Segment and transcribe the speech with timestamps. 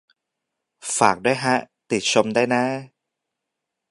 [0.97, 1.55] ฝากด้วยฮะ
[1.89, 2.63] ติชมได้น้า